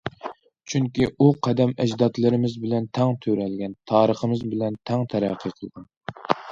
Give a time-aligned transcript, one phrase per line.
[0.71, 5.93] چۈنكى ئۇ قەدىم ئەجدادلىرىمىز بىلەن تەڭ تۆرەلگەن، تارىخىمىز بىلەن تەڭ تەرەققىي قىلغان.